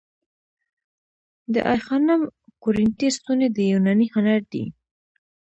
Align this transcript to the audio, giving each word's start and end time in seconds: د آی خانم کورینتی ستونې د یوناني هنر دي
د 1.53 1.55
آی 1.71 1.79
خانم 1.85 2.21
کورینتی 2.63 3.07
ستونې 3.17 3.47
د 3.51 3.57
یوناني 3.71 4.07
هنر 4.15 4.41
دي 4.51 4.65